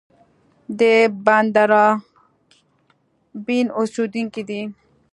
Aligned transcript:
د 0.79 0.81
بندرابن 1.25 3.65
اوسېدونکی 3.77 4.43
دی. 4.49 4.61